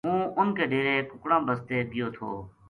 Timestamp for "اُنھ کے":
0.39-0.63